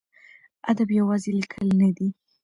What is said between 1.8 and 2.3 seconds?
نه دي.